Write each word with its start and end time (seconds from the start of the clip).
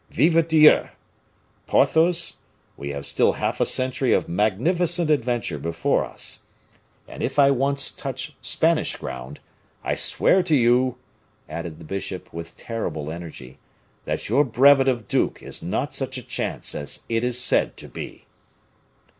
Vive 0.09 0.47
Dieu! 0.47 0.81
Porthos, 1.67 2.37
we 2.75 2.89
have 2.89 3.05
still 3.05 3.33
half 3.33 3.61
a 3.61 3.67
century 3.67 4.13
of 4.13 4.27
magnificent 4.27 5.11
adventure 5.11 5.59
before 5.59 6.03
us, 6.03 6.41
and 7.07 7.21
if 7.21 7.37
I 7.37 7.51
once 7.51 7.91
touch 7.91 8.35
Spanish 8.41 8.95
ground, 8.95 9.39
I 9.83 9.93
swear 9.93 10.41
to 10.41 10.55
you," 10.55 10.97
added 11.47 11.77
the 11.77 11.85
bishop 11.85 12.33
with 12.33 12.57
terrible 12.57 13.11
energy, 13.11 13.59
"that 14.05 14.27
your 14.27 14.43
brevet 14.43 14.87
of 14.87 15.07
duke 15.07 15.43
is 15.43 15.61
not 15.61 15.93
such 15.93 16.17
a 16.17 16.23
chance 16.25 16.73
as 16.73 17.03
it 17.07 17.23
is 17.23 17.39
said 17.39 17.77
to 17.77 17.87
be." 17.87 18.25